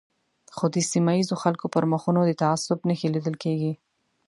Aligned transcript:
خو 0.55 0.65
د 0.75 0.75
سیمه 0.91 1.13
ییزو 1.17 1.35
خلکو 1.43 1.65
پر 1.73 1.83
مخونو 1.91 2.21
د 2.25 2.31
تعصب 2.41 2.77
نښې 2.87 3.07
لیدل 3.15 3.35
کېږي. 3.43 3.73